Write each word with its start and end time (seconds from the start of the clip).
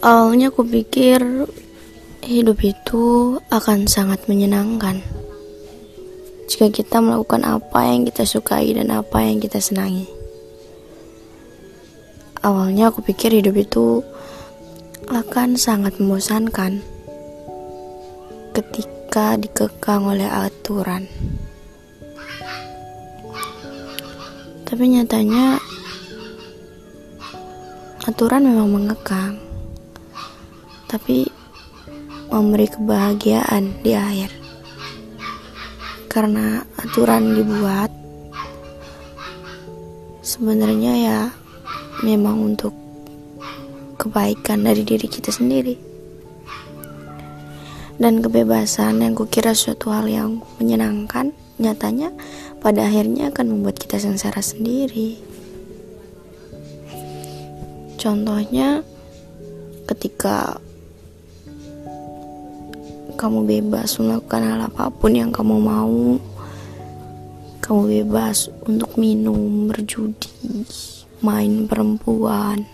Awalnya 0.00 0.48
aku 0.48 0.64
pikir 0.64 1.20
hidup 2.24 2.58
itu 2.64 3.36
akan 3.52 3.84
sangat 3.84 4.24
menyenangkan 4.32 5.04
jika 6.48 6.72
kita 6.72 7.04
melakukan 7.04 7.44
apa 7.44 7.84
yang 7.84 8.08
kita 8.08 8.24
sukai 8.24 8.72
dan 8.72 8.88
apa 8.96 9.20
yang 9.20 9.44
kita 9.44 9.60
senangi. 9.60 10.08
Awalnya 12.40 12.88
aku 12.88 13.04
pikir 13.04 13.44
hidup 13.44 13.52
itu 13.60 14.00
akan 15.12 15.60
sangat 15.60 16.00
membosankan 16.00 16.80
ketika 18.56 19.36
dikekang 19.36 20.08
oleh 20.08 20.24
aturan. 20.24 21.04
Tapi 24.64 24.84
nyatanya 24.96 25.60
aturan 28.08 28.48
memang 28.48 28.72
mengekang 28.72 29.39
tapi 30.90 31.30
memberi 32.34 32.66
kebahagiaan 32.66 33.78
di 33.86 33.94
akhir. 33.94 34.34
Karena 36.10 36.66
aturan 36.74 37.38
dibuat 37.38 37.94
sebenarnya 40.26 40.92
ya 40.98 41.20
memang 42.02 42.42
untuk 42.42 42.74
kebaikan 44.02 44.66
dari 44.66 44.82
diri 44.82 45.06
kita 45.06 45.30
sendiri. 45.30 45.78
Dan 48.00 48.18
kebebasan 48.24 49.04
yang 49.04 49.14
kukira 49.14 49.52
suatu 49.54 49.92
hal 49.92 50.08
yang 50.08 50.40
menyenangkan, 50.56 51.36
nyatanya 51.60 52.10
pada 52.58 52.88
akhirnya 52.88 53.28
akan 53.28 53.46
membuat 53.60 53.76
kita 53.76 54.00
sengsara 54.00 54.40
sendiri. 54.40 55.20
Contohnya 58.00 58.80
ketika 59.84 60.56
kamu 63.14 63.46
bebas 63.46 63.98
melakukan 63.98 64.42
hal 64.42 64.60
apa 64.66 64.90
pun 64.90 65.14
yang 65.14 65.30
kamu 65.30 65.56
mau. 65.58 66.18
Kamu 67.60 67.82
bebas 67.86 68.50
untuk 68.66 68.98
minum, 68.98 69.70
berjudi, 69.70 70.66
main 71.22 71.70
perempuan, 71.70 72.66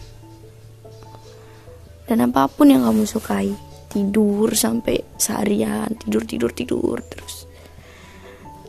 dan 2.07 2.23
apa 2.23 2.47
pun 2.47 2.71
yang 2.71 2.87
kamu 2.87 3.03
sukai. 3.05 3.51
Tidur 3.91 4.53
sampai 4.53 5.01
seharian, 5.17 5.91
tidur, 6.01 6.23
tidur, 6.23 6.51
tidur 6.53 6.97
terus. 7.03 7.49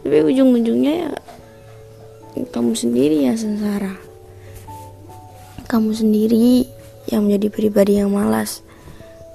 Tapi 0.02 0.24
ujung-ujungnya 0.24 0.94
ya 0.94 1.12
kamu 2.48 2.74
sendiri 2.74 3.28
yang 3.28 3.38
sengsara. 3.38 3.98
Kamu 5.68 5.92
sendiri 5.92 6.64
yang 7.12 7.28
menjadi 7.28 7.48
pribadi 7.52 7.94
yang 8.00 8.14
malas 8.14 8.64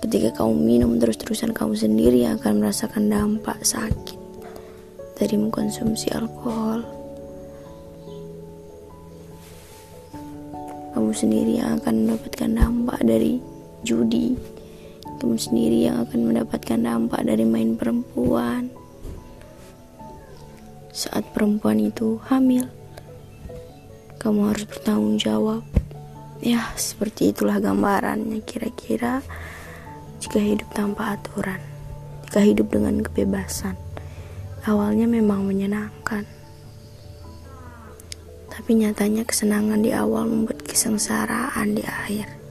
Ketika 0.03 0.43
kamu 0.43 0.59
minum 0.59 0.99
terus-terusan 0.99 1.55
kamu 1.55 1.79
sendiri 1.79 2.27
yang 2.27 2.35
akan 2.43 2.59
merasakan 2.59 3.07
dampak 3.07 3.63
sakit 3.63 4.19
dari 5.15 5.39
mengkonsumsi 5.39 6.11
alkohol. 6.11 6.83
Kamu 10.91 11.11
sendiri 11.15 11.63
yang 11.63 11.79
akan 11.79 11.95
mendapatkan 12.03 12.51
dampak 12.51 12.99
dari 13.07 13.39
judi. 13.87 14.35
Kamu 15.23 15.39
sendiri 15.39 15.87
yang 15.87 16.03
akan 16.03 16.35
mendapatkan 16.35 16.83
dampak 16.83 17.23
dari 17.23 17.47
main 17.47 17.79
perempuan. 17.79 18.75
Saat 20.91 21.31
perempuan 21.31 21.79
itu 21.79 22.19
hamil, 22.27 22.67
kamu 24.19 24.51
harus 24.51 24.67
bertanggung 24.67 25.15
jawab. 25.23 25.63
Ya, 26.43 26.75
seperti 26.75 27.31
itulah 27.31 27.63
gambarannya 27.63 28.43
kira-kira 28.43 29.23
jika 30.23 30.39
hidup 30.39 30.71
tanpa 30.71 31.19
aturan, 31.19 31.59
jika 32.31 32.47
hidup 32.47 32.71
dengan 32.71 33.03
kebebasan. 33.03 33.75
Awalnya 34.63 35.11
memang 35.11 35.43
menyenangkan, 35.43 36.23
tapi 38.47 38.71
nyatanya 38.79 39.27
kesenangan 39.27 39.83
di 39.83 39.91
awal 39.91 40.31
membuat 40.31 40.63
kesengsaraan 40.63 41.75
di 41.75 41.83
akhir. 41.83 42.42